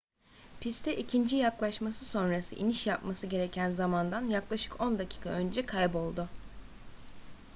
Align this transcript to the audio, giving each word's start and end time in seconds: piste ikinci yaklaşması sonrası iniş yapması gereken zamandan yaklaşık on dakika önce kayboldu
piste 0.59 0.95
ikinci 0.97 1.35
yaklaşması 1.37 2.05
sonrası 2.05 2.55
iniş 2.55 2.87
yapması 2.87 3.27
gereken 3.27 3.69
zamandan 3.71 4.21
yaklaşık 4.21 4.81
on 4.81 4.99
dakika 4.99 5.29
önce 5.29 5.65
kayboldu 5.65 6.27